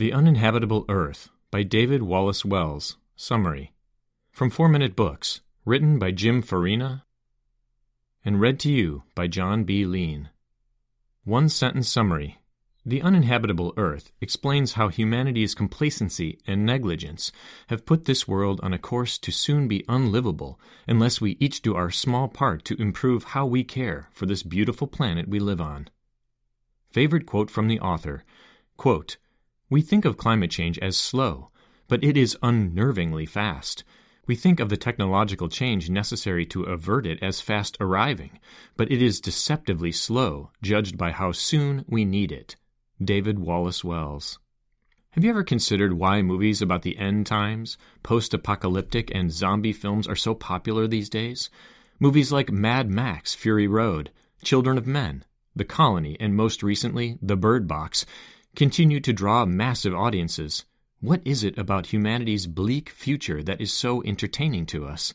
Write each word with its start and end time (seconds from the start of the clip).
The 0.00 0.14
Uninhabitable 0.14 0.86
Earth 0.88 1.28
by 1.50 1.62
David 1.62 2.02
Wallace 2.02 2.42
Wells. 2.42 2.96
Summary. 3.16 3.74
From 4.32 4.48
Four 4.48 4.70
Minute 4.70 4.96
Books. 4.96 5.42
Written 5.66 5.98
by 5.98 6.10
Jim 6.10 6.40
Farina 6.40 7.04
and 8.24 8.40
read 8.40 8.58
to 8.60 8.72
you 8.72 9.02
by 9.14 9.26
John 9.26 9.64
B. 9.64 9.84
Lean. 9.84 10.30
One 11.24 11.50
sentence 11.50 11.90
summary. 11.90 12.38
The 12.86 13.02
uninhabitable 13.02 13.74
Earth 13.76 14.10
explains 14.22 14.72
how 14.72 14.88
humanity's 14.88 15.54
complacency 15.54 16.38
and 16.46 16.64
negligence 16.64 17.30
have 17.66 17.84
put 17.84 18.06
this 18.06 18.26
world 18.26 18.58
on 18.62 18.72
a 18.72 18.78
course 18.78 19.18
to 19.18 19.30
soon 19.30 19.68
be 19.68 19.84
unlivable 19.86 20.58
unless 20.88 21.20
we 21.20 21.36
each 21.40 21.60
do 21.60 21.74
our 21.74 21.90
small 21.90 22.26
part 22.26 22.64
to 22.64 22.80
improve 22.80 23.24
how 23.34 23.44
we 23.44 23.64
care 23.64 24.08
for 24.12 24.24
this 24.24 24.42
beautiful 24.42 24.86
planet 24.86 25.28
we 25.28 25.38
live 25.38 25.60
on. 25.60 25.88
Favorite 26.90 27.26
quote 27.26 27.50
from 27.50 27.68
the 27.68 27.80
author 27.80 28.24
quote, 28.78 29.18
we 29.70 29.80
think 29.80 30.04
of 30.04 30.16
climate 30.16 30.50
change 30.50 30.78
as 30.80 30.96
slow, 30.96 31.50
but 31.86 32.02
it 32.02 32.16
is 32.16 32.36
unnervingly 32.42 33.28
fast. 33.28 33.84
We 34.26 34.34
think 34.34 34.60
of 34.60 34.68
the 34.68 34.76
technological 34.76 35.48
change 35.48 35.88
necessary 35.88 36.44
to 36.46 36.64
avert 36.64 37.06
it 37.06 37.22
as 37.22 37.40
fast 37.40 37.76
arriving, 37.80 38.38
but 38.76 38.90
it 38.90 39.00
is 39.00 39.20
deceptively 39.20 39.92
slow, 39.92 40.50
judged 40.60 40.98
by 40.98 41.12
how 41.12 41.32
soon 41.32 41.84
we 41.88 42.04
need 42.04 42.32
it. 42.32 42.56
David 43.02 43.38
Wallace 43.38 43.82
Wells. 43.82 44.38
Have 45.12 45.24
you 45.24 45.30
ever 45.30 45.42
considered 45.42 45.94
why 45.94 46.22
movies 46.22 46.60
about 46.62 46.82
the 46.82 46.98
end 46.98 47.26
times, 47.26 47.78
post 48.02 48.34
apocalyptic, 48.34 49.12
and 49.14 49.32
zombie 49.32 49.72
films 49.72 50.06
are 50.06 50.16
so 50.16 50.34
popular 50.34 50.86
these 50.86 51.08
days? 51.08 51.48
Movies 51.98 52.30
like 52.30 52.52
Mad 52.52 52.88
Max 52.90 53.34
Fury 53.34 53.66
Road, 53.66 54.10
Children 54.44 54.78
of 54.78 54.86
Men, 54.86 55.24
The 55.56 55.64
Colony, 55.64 56.16
and 56.20 56.36
most 56.36 56.62
recently, 56.62 57.18
The 57.20 57.36
Bird 57.36 57.66
Box 57.66 58.06
continue 58.56 59.00
to 59.00 59.12
draw 59.12 59.44
massive 59.44 59.94
audiences. 59.94 60.64
What 61.00 61.22
is 61.24 61.44
it 61.44 61.56
about 61.56 61.92
humanity's 61.92 62.46
bleak 62.46 62.90
future 62.90 63.42
that 63.42 63.60
is 63.60 63.72
so 63.72 64.02
entertaining 64.02 64.66
to 64.66 64.86
us? 64.86 65.14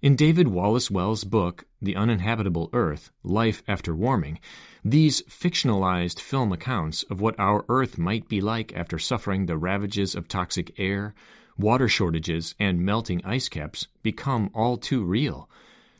In 0.00 0.14
David 0.14 0.48
Wallace 0.48 0.90
Wells' 0.90 1.24
book, 1.24 1.64
The 1.82 1.96
Uninhabitable 1.96 2.70
Earth 2.72 3.10
Life 3.24 3.62
After 3.66 3.96
Warming, 3.96 4.38
these 4.84 5.22
fictionalized 5.22 6.20
film 6.20 6.52
accounts 6.52 7.02
of 7.04 7.20
what 7.20 7.34
our 7.38 7.64
Earth 7.68 7.98
might 7.98 8.28
be 8.28 8.40
like 8.40 8.72
after 8.76 8.98
suffering 8.98 9.46
the 9.46 9.56
ravages 9.56 10.14
of 10.14 10.28
toxic 10.28 10.78
air, 10.78 11.14
water 11.56 11.88
shortages, 11.88 12.54
and 12.60 12.84
melting 12.84 13.24
ice 13.24 13.48
caps 13.48 13.88
become 14.02 14.50
all 14.54 14.76
too 14.76 15.02
real. 15.02 15.50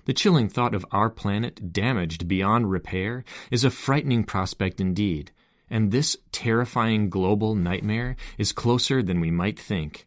The 0.05 0.15
chilling 0.15 0.49
thought 0.49 0.75
of 0.75 0.87
our 0.93 1.11
planet 1.11 1.73
damaged 1.73 2.29
beyond 2.29 2.71
repair 2.71 3.25
is 3.51 3.65
a 3.65 3.71
frightening 3.71 4.23
prospect 4.23 4.81
indeed 4.81 5.33
and 5.71 5.91
this 5.91 6.17
terrifying 6.33 7.11
global 7.11 7.55
nightmare 7.55 8.17
is 8.37 8.53
closer 8.53 9.03
than 9.03 9.21
we 9.21 9.31
might 9.31 9.59
think. 9.59 10.07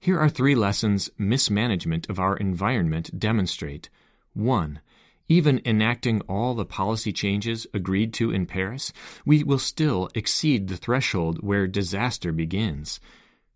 Here 0.00 0.18
are 0.18 0.28
three 0.28 0.54
lessons 0.54 1.10
mismanagement 1.16 2.10
of 2.10 2.18
our 2.18 2.36
environment 2.36 3.18
demonstrate. 3.18 3.88
1. 4.34 4.80
Even 5.28 5.60
enacting 5.64 6.20
all 6.22 6.54
the 6.54 6.64
policy 6.64 7.12
changes 7.12 7.66
agreed 7.72 8.12
to 8.14 8.30
in 8.30 8.44
Paris, 8.44 8.92
we 9.24 9.44
will 9.44 9.58
still 9.58 10.10
exceed 10.14 10.68
the 10.68 10.76
threshold 10.76 11.42
where 11.42 11.66
disaster 11.66 12.32
begins. 12.32 12.98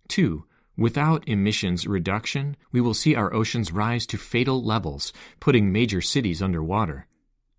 2. 0.09 0.45
Without 0.79 1.27
emissions 1.27 1.87
reduction, 1.87 2.57
we 2.71 2.81
will 2.81 2.95
see 2.95 3.15
our 3.15 3.35
oceans 3.35 3.73
rise 3.73 4.07
to 4.07 4.17
fatal 4.17 4.63
levels, 4.63 5.13
putting 5.41 5.73
major 5.73 6.01
cities 6.01 6.43
underwater. 6.43 7.07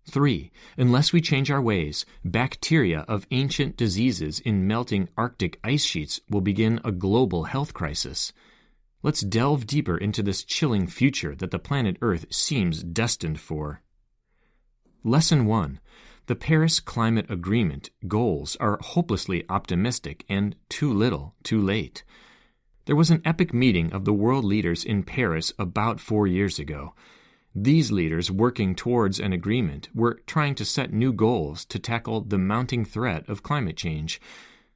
3. 0.08 0.50
Unless 0.76 1.12
we 1.12 1.20
change 1.20 1.50
our 1.50 1.62
ways, 1.62 2.04
bacteria 2.24 3.00
of 3.08 3.26
ancient 3.30 3.76
diseases 3.76 4.40
in 4.40 4.66
melting 4.66 5.08
Arctic 5.16 5.60
ice 5.62 5.84
sheets 5.84 6.20
will 6.28 6.40
begin 6.40 6.80
a 6.84 6.92
global 6.92 7.44
health 7.44 7.74
crisis. 7.74 8.32
Let's 9.02 9.20
delve 9.20 9.66
deeper 9.66 9.96
into 9.96 10.22
this 10.22 10.42
chilling 10.42 10.86
future 10.86 11.34
that 11.36 11.50
the 11.50 11.58
planet 11.58 11.96
Earth 12.02 12.26
seems 12.30 12.82
destined 12.82 13.38
for. 13.38 13.82
Lesson 15.04 15.46
1. 15.46 15.78
The 16.26 16.36
Paris 16.36 16.80
Climate 16.80 17.30
Agreement 17.30 17.90
goals 18.06 18.56
are 18.56 18.78
hopelessly 18.82 19.44
optimistic 19.48 20.24
and 20.28 20.56
too 20.68 20.92
little, 20.92 21.34
too 21.42 21.62
late. 21.62 22.02
There 22.84 22.96
was 22.96 23.10
an 23.10 23.22
epic 23.24 23.54
meeting 23.54 23.92
of 23.92 24.04
the 24.04 24.12
world 24.12 24.44
leaders 24.44 24.84
in 24.84 25.04
Paris 25.04 25.52
about 25.58 26.00
four 26.00 26.26
years 26.26 26.58
ago. 26.58 26.94
These 27.54 27.90
leaders, 27.90 28.30
working 28.30 28.74
towards 28.74 29.18
an 29.18 29.32
agreement, 29.32 29.88
were 29.94 30.20
trying 30.26 30.54
to 30.56 30.64
set 30.64 30.92
new 30.92 31.12
goals 31.12 31.64
to 31.66 31.78
tackle 31.78 32.20
the 32.20 32.38
mounting 32.38 32.84
threat 32.84 33.28
of 33.28 33.42
climate 33.42 33.76
change. 33.76 34.20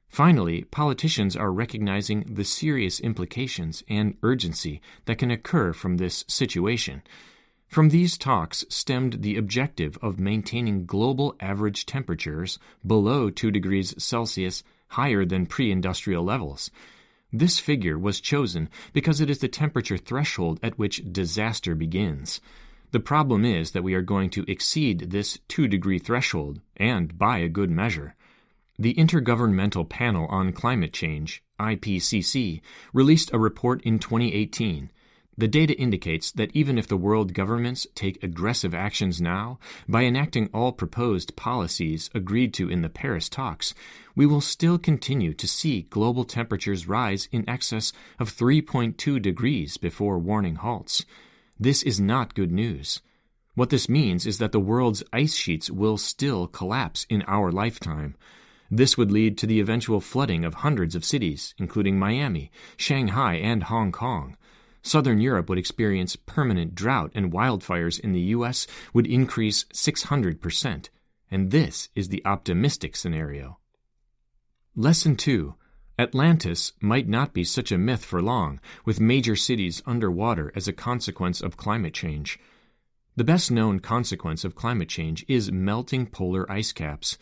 Finally, 0.09 0.63
politicians 0.65 1.35
are 1.35 1.51
recognizing 1.51 2.21
the 2.21 2.43
serious 2.43 2.99
implications 2.99 3.83
and 3.87 4.17
urgency 4.21 4.81
that 5.05 5.17
can 5.17 5.31
occur 5.31 5.73
from 5.73 5.97
this 5.97 6.23
situation. 6.27 7.01
From 7.67 7.89
these 7.89 8.19
talks 8.19 8.65
stemmed 8.69 9.23
the 9.23 9.37
objective 9.37 9.97
of 10.01 10.19
maintaining 10.19 10.85
global 10.85 11.35
average 11.39 11.87
temperatures 11.87 12.59
below 12.85 13.31
2 13.31 13.49
degrees 13.49 13.95
Celsius 13.97 14.63
higher 14.89 15.25
than 15.25 15.47
pre 15.47 15.71
industrial 15.71 16.23
levels. 16.23 16.69
This 17.35 17.59
figure 17.59 17.97
was 17.97 18.21
chosen 18.21 18.69
because 18.93 19.19
it 19.19 19.29
is 19.29 19.39
the 19.39 19.47
temperature 19.47 19.97
threshold 19.97 20.59
at 20.61 20.77
which 20.77 21.01
disaster 21.11 21.73
begins. 21.73 22.39
The 22.91 22.99
problem 22.99 23.43
is 23.43 23.71
that 23.71 23.83
we 23.83 23.95
are 23.95 24.03
going 24.03 24.29
to 24.29 24.45
exceed 24.47 25.09
this 25.09 25.39
2 25.47 25.67
degree 25.67 25.97
threshold, 25.97 26.61
and 26.77 27.17
by 27.17 27.39
a 27.39 27.49
good 27.49 27.71
measure. 27.71 28.13
The 28.77 28.93
Intergovernmental 28.93 29.89
Panel 29.89 30.27
on 30.27 30.53
Climate 30.53 30.93
Change, 30.93 31.41
IPCC, 31.59 32.61
released 32.93 33.33
a 33.33 33.39
report 33.39 33.81
in 33.81 33.97
2018. 33.97 34.91
The 35.35 35.47
data 35.47 35.75
indicates 35.79 36.31
that 36.33 36.51
even 36.53 36.77
if 36.77 36.87
the 36.87 36.97
world 36.97 37.33
governments 37.33 37.87
take 37.95 38.23
aggressive 38.23 38.75
actions 38.75 39.19
now, 39.19 39.57
by 39.87 40.03
enacting 40.03 40.47
all 40.53 40.71
proposed 40.71 41.35
policies 41.35 42.11
agreed 42.13 42.53
to 42.55 42.69
in 42.69 42.83
the 42.83 42.89
Paris 42.89 43.29
talks, 43.29 43.73
we 44.15 44.27
will 44.27 44.41
still 44.41 44.77
continue 44.77 45.33
to 45.33 45.47
see 45.47 45.87
global 45.89 46.23
temperatures 46.23 46.87
rise 46.87 47.27
in 47.31 47.49
excess 47.49 47.93
of 48.19 48.31
3.2 48.31 49.19
degrees 49.19 49.77
before 49.77 50.19
warning 50.19 50.55
halts. 50.55 51.03
This 51.59 51.81
is 51.81 51.99
not 51.99 52.35
good 52.35 52.51
news. 52.51 53.01
What 53.55 53.71
this 53.71 53.89
means 53.89 54.27
is 54.27 54.37
that 54.37 54.51
the 54.51 54.59
world's 54.59 55.03
ice 55.11 55.35
sheets 55.35 55.69
will 55.69 55.97
still 55.97 56.47
collapse 56.47 57.07
in 57.09 57.23
our 57.23 57.51
lifetime. 57.51 58.15
This 58.69 58.97
would 58.97 59.11
lead 59.11 59.37
to 59.39 59.47
the 59.47 59.59
eventual 59.59 60.01
flooding 60.01 60.43
of 60.43 60.55
hundreds 60.55 60.95
of 60.95 61.05
cities, 61.05 61.55
including 61.57 61.97
Miami, 61.97 62.51
Shanghai, 62.77 63.35
and 63.35 63.63
Hong 63.63 63.91
Kong. 63.91 64.37
Southern 64.83 65.21
Europe 65.21 65.47
would 65.49 65.57
experience 65.57 66.15
permanent 66.15 66.75
drought, 66.75 67.11
and 67.15 67.31
wildfires 67.31 67.99
in 67.99 68.11
the 68.11 68.19
U.S. 68.35 68.67
would 68.93 69.07
increase 69.07 69.63
600%. 69.73 70.89
And 71.31 71.49
this 71.49 71.89
is 71.95 72.09
the 72.09 72.23
optimistic 72.25 72.95
scenario. 72.95 73.57
Lesson 74.75 75.15
2 75.15 75.55
Atlantis 75.97 76.73
might 76.81 77.07
not 77.07 77.33
be 77.33 77.43
such 77.43 77.71
a 77.71 77.77
myth 77.77 78.03
for 78.03 78.21
long, 78.21 78.59
with 78.83 78.99
major 78.99 79.35
cities 79.35 79.81
underwater 79.85 80.51
as 80.55 80.67
a 80.67 80.73
consequence 80.73 81.39
of 81.39 81.55
climate 81.55 81.93
change. 81.93 82.37
The 83.15 83.23
best 83.23 83.51
known 83.51 83.79
consequence 83.79 84.43
of 84.43 84.55
climate 84.55 84.89
change 84.89 85.23
is 85.27 85.51
melting 85.51 86.07
polar 86.07 86.51
ice 86.51 86.71
caps. 86.71 87.17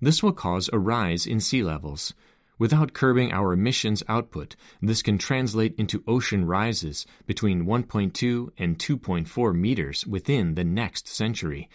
This 0.00 0.22
will 0.22 0.32
cause 0.32 0.70
a 0.72 0.78
rise 0.78 1.26
in 1.26 1.38
sea 1.38 1.62
levels. 1.62 2.14
Without 2.64 2.94
curbing 2.94 3.30
our 3.30 3.52
emissions 3.52 4.02
output, 4.08 4.56
this 4.80 5.02
can 5.02 5.18
translate 5.18 5.74
into 5.76 6.02
ocean 6.06 6.46
rises 6.46 7.04
between 7.26 7.66
1.2 7.66 8.52
and 8.56 8.78
2.4 8.78 9.54
meters 9.54 10.06
within 10.06 10.54
the 10.54 10.64
next 10.64 11.06
century. 11.06 11.68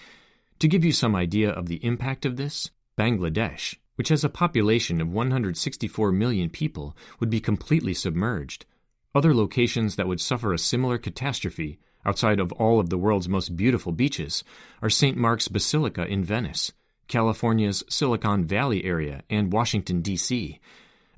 To 0.58 0.68
give 0.68 0.84
you 0.84 0.92
some 0.92 1.16
idea 1.16 1.52
of 1.52 1.68
the 1.68 1.86
impact 1.86 2.26
of 2.26 2.38
this, 2.38 2.72
Bangladesh, 2.98 3.76
which 3.98 4.10
has 4.10 4.24
a 4.24 4.30
population 4.30 5.00
of 5.00 5.14
164 5.14 6.12
million 6.12 6.50
people, 6.50 6.98
would 7.20 7.30
be 7.30 7.40
completely 7.40 7.94
submerged. 7.94 8.66
Other 9.14 9.36
locations 9.36 9.96
that 9.96 10.08
would 10.08 10.20
suffer 10.20 10.54
a 10.54 10.58
similar 10.58 10.98
catastrophe, 10.98 11.78
outside 12.04 12.40
of 12.40 12.52
all 12.54 12.80
of 12.80 12.90
the 12.90 12.98
world's 12.98 13.30
most 13.30 13.56
beautiful 13.56 13.92
beaches, 13.92 14.44
are 14.82 14.90
St. 14.90 15.16
Mark's 15.16 15.50
Basilica 15.50 16.08
in 16.08 16.24
Venice, 16.24 16.72
California's 17.10 17.84
Silicon 17.90 18.46
Valley 18.46 18.86
area, 18.86 19.24
and 19.30 19.52
Washington, 19.52 20.02
D.C. 20.02 20.62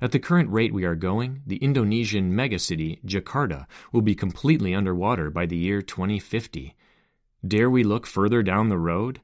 At 0.00 0.10
the 0.10 0.18
current 0.18 0.50
rate 0.50 0.74
we 0.74 0.84
are 0.84 0.96
going, 0.96 1.42
the 1.46 1.58
Indonesian 1.58 2.32
megacity, 2.32 3.00
Jakarta, 3.04 3.66
will 3.92 4.02
be 4.02 4.16
completely 4.16 4.74
underwater 4.74 5.30
by 5.30 5.46
the 5.46 5.56
year 5.56 5.80
2050. 5.80 6.74
Dare 7.46 7.70
we 7.70 7.84
look 7.84 8.08
further 8.08 8.42
down 8.42 8.68
the 8.68 8.78
road? 8.78 9.20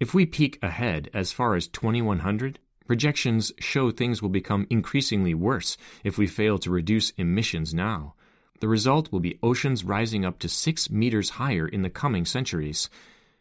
If 0.00 0.14
we 0.14 0.24
peek 0.24 0.58
ahead 0.62 1.10
as 1.12 1.32
far 1.32 1.54
as 1.54 1.68
2100, 1.68 2.58
Projections 2.88 3.52
show 3.58 3.90
things 3.90 4.22
will 4.22 4.30
become 4.30 4.66
increasingly 4.70 5.34
worse 5.34 5.76
if 6.04 6.16
we 6.16 6.26
fail 6.26 6.56
to 6.56 6.70
reduce 6.70 7.10
emissions 7.18 7.74
now. 7.74 8.14
The 8.60 8.68
result 8.68 9.12
will 9.12 9.20
be 9.20 9.38
oceans 9.42 9.84
rising 9.84 10.24
up 10.24 10.38
to 10.38 10.48
six 10.48 10.90
meters 10.90 11.30
higher 11.36 11.68
in 11.68 11.82
the 11.82 11.90
coming 11.90 12.24
centuries. 12.24 12.88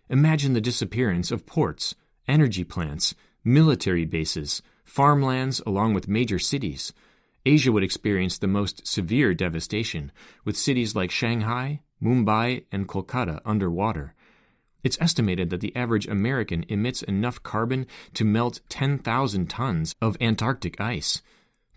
Imagine 0.09 0.51
the 0.51 0.59
disappearance 0.59 1.31
of 1.31 1.45
ports, 1.45 1.95
energy 2.28 2.64
plants, 2.64 3.16
military 3.44 4.06
bases, 4.06 4.62
farmlands, 4.84 5.62
along 5.66 5.94
with 5.94 6.08
major 6.08 6.40
cities. 6.40 6.94
Asia 7.46 7.72
would 7.72 7.84
experience 7.84 8.38
the 8.38 8.48
most 8.48 8.86
severe 8.86 9.34
devastation, 9.34 10.12
with 10.44 10.58
cities 10.58 10.96
like 10.96 11.12
Shanghai, 11.12 11.82
Mumbai, 12.02 12.66
and 12.72 12.88
Kolkata 12.88 13.40
underwater. 13.46 14.14
It's 14.84 14.98
estimated 15.02 15.50
that 15.50 15.62
the 15.62 15.76
average 15.76 16.08
American 16.08 16.66
emits 16.70 17.02
enough 17.02 17.42
carbon 17.44 17.88
to 18.14 18.24
melt 18.24 18.62
10,000 18.70 19.50
tons 19.50 19.96
of 20.02 20.18
Antarctic 20.22 20.80
ice. 20.80 21.22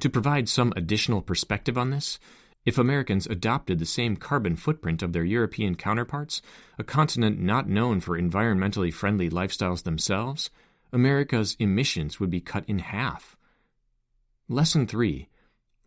To 0.00 0.10
provide 0.10 0.48
some 0.48 0.72
additional 0.76 1.22
perspective 1.22 1.76
on 1.76 1.90
this, 1.90 2.18
if 2.64 2.76
Americans 2.76 3.26
adopted 3.26 3.78
the 3.78 3.86
same 3.86 4.16
carbon 4.16 4.54
footprint 4.54 5.02
of 5.02 5.12
their 5.12 5.24
European 5.24 5.74
counterparts, 5.74 6.42
a 6.78 6.84
continent 6.84 7.40
not 7.40 7.68
known 7.68 8.00
for 8.00 8.20
environmentally 8.20 8.92
friendly 8.92 9.30
lifestyles 9.30 9.84
themselves, 9.84 10.50
America's 10.92 11.56
emissions 11.58 12.20
would 12.20 12.30
be 12.30 12.40
cut 12.40 12.64
in 12.68 12.80
half. 12.80 13.36
Lesson 14.48 14.86
3 14.86 15.28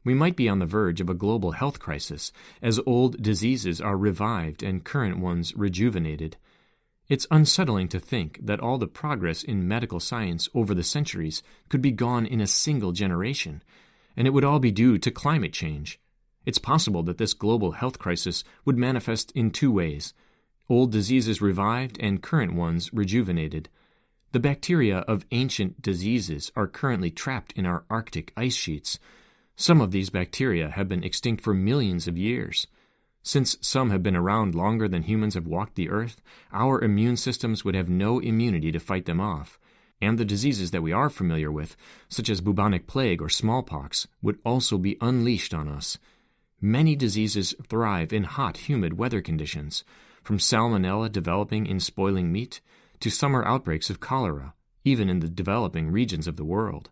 We 0.04 0.16
might 0.16 0.36
be 0.36 0.50
on 0.50 0.58
the 0.58 0.66
verge 0.66 1.00
of 1.00 1.10
a 1.10 1.14
global 1.14 1.52
health 1.52 1.80
crisis 1.80 2.32
as 2.62 2.80
old 2.88 3.22
diseases 3.22 3.80
are 3.80 3.98
revived 3.98 4.64
and 4.64 4.84
current 4.84 5.20
ones 5.20 5.56
rejuvenated. 5.56 6.38
It's 7.08 7.28
unsettling 7.30 7.90
to 7.90 8.00
think 8.00 8.40
that 8.42 8.62
all 8.62 8.80
the 8.80 8.88
progress 8.88 9.44
in 9.44 9.68
medical 9.68 10.00
science 10.00 10.50
over 10.56 10.74
the 10.74 10.84
centuries 10.84 11.44
could 11.70 11.82
be 11.82 11.92
gone 11.92 12.26
in 12.26 12.42
a 12.42 12.48
single 12.48 12.94
generation, 12.94 13.62
and 14.18 14.26
it 14.26 14.32
would 14.32 14.46
all 14.46 14.60
be 14.60 14.72
due 14.72 14.98
to 14.98 15.12
climate 15.12 15.54
change. 15.54 16.00
It's 16.46 16.58
possible 16.58 17.04
that 17.04 17.18
this 17.18 17.34
global 17.34 17.72
health 17.72 18.00
crisis 18.00 18.44
would 18.66 18.78
manifest 18.78 19.32
in 19.32 19.52
two 19.52 19.72
ways 19.72 20.14
old 20.70 20.92
diseases 20.92 21.42
revived 21.42 21.98
and 22.00 22.24
current 22.24 22.54
ones 22.54 22.92
rejuvenated. 22.94 23.70
The 24.32 24.40
bacteria 24.40 25.00
of 25.00 25.26
ancient 25.32 25.82
diseases 25.82 26.52
are 26.56 26.68
currently 26.68 27.12
trapped 27.12 27.52
in 27.54 27.66
our 27.66 27.84
Arctic 27.90 28.34
ice 28.36 28.56
sheets. 28.56 28.98
Some 29.56 29.82
of 29.82 29.92
these 29.92 30.10
bacteria 30.10 30.70
have 30.70 30.88
been 30.88 31.04
extinct 31.04 31.44
for 31.44 31.54
millions 31.54 32.08
of 32.08 32.18
years. 32.18 32.66
Since 33.22 33.58
some 33.62 33.92
have 33.92 34.02
been 34.02 34.16
around 34.16 34.56
longer 34.56 34.88
than 34.88 35.04
humans 35.04 35.36
have 35.36 35.46
walked 35.46 35.76
the 35.76 35.90
earth, 35.90 36.22
our 36.52 36.82
immune 36.82 37.18
systems 37.18 37.64
would 37.64 37.76
have 37.76 37.88
no 37.88 38.20
immunity 38.20 38.72
to 38.72 38.80
fight 38.80 39.06
them 39.06 39.22
off. 39.22 39.60
And 40.02 40.18
the 40.18 40.26
diseases 40.26 40.72
that 40.72 40.82
we 40.82 40.92
are 40.92 41.10
familiar 41.10 41.52
with, 41.52 41.78
such 42.10 42.30
as 42.30 42.42
bubonic 42.42 42.88
plague 42.88 43.22
or 43.22 43.30
smallpox, 43.30 44.08
would 44.22 44.40
also 44.44 44.78
be 44.78 44.98
unleashed 45.00 45.54
on 45.54 45.70
us. 45.70 46.00
Many 46.66 46.96
diseases 46.96 47.54
thrive 47.68 48.14
in 48.14 48.24
hot, 48.24 48.56
humid 48.70 48.98
weather 48.98 49.22
conditions, 49.22 49.84
from 50.24 50.38
salmonella 50.38 51.12
developing 51.12 51.66
in 51.66 51.82
spoiling 51.82 52.32
meat 52.32 52.62
to 53.02 53.10
summer 53.10 53.44
outbreaks 53.44 53.90
of 53.90 54.00
cholera, 54.00 54.54
even 54.86 55.10
in 55.10 55.20
the 55.20 55.28
developing 55.28 55.92
regions 55.92 56.26
of 56.26 56.38
the 56.38 56.46
world. 56.46 56.90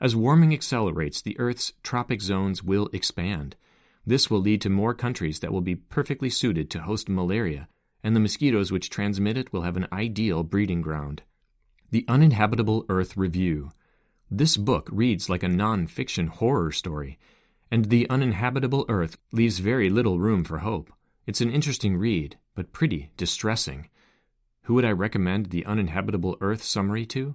As 0.00 0.14
warming 0.14 0.54
accelerates, 0.54 1.20
the 1.20 1.36
Earth's 1.40 1.72
tropic 1.82 2.22
zones 2.22 2.62
will 2.62 2.88
expand. 2.92 3.56
This 4.06 4.30
will 4.30 4.38
lead 4.38 4.60
to 4.60 4.70
more 4.70 4.94
countries 4.94 5.40
that 5.40 5.52
will 5.52 5.60
be 5.60 5.74
perfectly 5.74 6.30
suited 6.30 6.70
to 6.70 6.82
host 6.82 7.08
malaria, 7.08 7.66
and 8.04 8.14
the 8.14 8.20
mosquitoes 8.20 8.70
which 8.70 8.90
transmit 8.90 9.36
it 9.36 9.52
will 9.52 9.62
have 9.62 9.76
an 9.76 9.88
ideal 9.92 10.44
breeding 10.44 10.82
ground. 10.82 11.22
The 11.90 12.04
Uninhabitable 12.06 12.86
Earth 12.88 13.16
Review. 13.16 13.72
This 14.30 14.56
book 14.56 14.88
reads 14.92 15.28
like 15.28 15.42
a 15.42 15.48
non 15.48 15.88
fiction 15.88 16.28
horror 16.28 16.70
story 16.70 17.18
and 17.70 17.86
The 17.86 18.08
Uninhabitable 18.08 18.84
Earth 18.88 19.16
leaves 19.32 19.58
very 19.58 19.90
little 19.90 20.18
room 20.18 20.44
for 20.44 20.58
hope. 20.58 20.92
It's 21.26 21.40
an 21.40 21.50
interesting 21.50 21.96
read, 21.96 22.38
but 22.54 22.72
pretty 22.72 23.10
distressing. 23.16 23.88
Who 24.62 24.74
would 24.74 24.84
I 24.84 24.92
recommend 24.92 25.46
The 25.46 25.64
Uninhabitable 25.66 26.36
Earth 26.40 26.62
summary 26.62 27.06
to? 27.06 27.34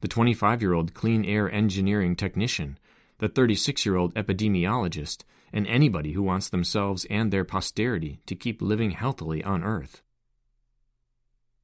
The 0.00 0.08
25 0.08 0.62
year 0.62 0.72
old 0.72 0.94
clean 0.94 1.24
air 1.24 1.50
engineering 1.50 2.16
technician, 2.16 2.78
the 3.18 3.28
36 3.28 3.86
year 3.86 3.96
old 3.96 4.14
epidemiologist, 4.14 5.24
and 5.52 5.66
anybody 5.66 6.12
who 6.12 6.22
wants 6.22 6.48
themselves 6.48 7.06
and 7.06 7.30
their 7.30 7.44
posterity 7.44 8.20
to 8.26 8.34
keep 8.34 8.60
living 8.60 8.90
healthily 8.90 9.42
on 9.44 9.62
Earth. 9.62 10.02